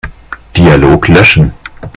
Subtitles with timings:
[0.55, 1.53] Dialog löschen.